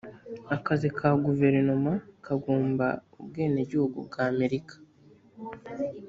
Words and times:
akazi 0.55 0.87
ka 0.97 1.09
guverinoma 1.25 1.91
kagomba 2.25 2.87
ubwenegihugu 3.19 3.97
bw 4.07 4.15
amerika 4.29 4.75